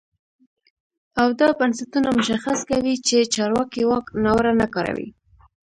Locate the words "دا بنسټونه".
1.39-2.09